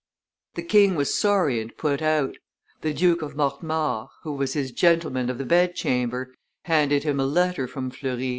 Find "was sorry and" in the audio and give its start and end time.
0.95-1.77